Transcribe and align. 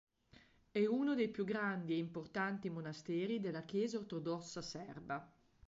È 0.71 0.83
uno 0.83 1.13
dei 1.13 1.29
più 1.29 1.45
grandi 1.45 1.93
e 1.93 1.97
importanti 1.97 2.71
monasteri 2.71 3.39
della 3.39 3.61
Chiesa 3.65 3.99
ortodossa 3.99 4.59
serba. 4.63 5.31